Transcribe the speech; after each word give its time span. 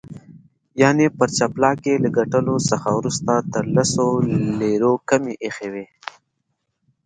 یعني 0.81 1.05
پر 1.17 1.29
جاپلاک 1.37 1.79
یې 1.89 1.95
له 2.03 2.09
ګټلو 2.17 2.55
څخه 2.69 2.89
وروسته 2.93 3.33
تر 3.53 3.63
لسو 3.75 4.07
لیرو 4.59 4.93
کمې 5.09 5.33
ایښي 5.43 5.69
وې. 5.73 5.85